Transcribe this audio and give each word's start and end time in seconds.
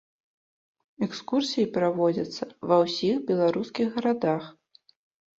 Экскурсіі 1.05 1.65
праводзяцца 1.75 2.43
ва 2.71 2.77
ўсіх 2.85 3.19
беларускіх 3.27 3.87
гарадах. 3.99 4.43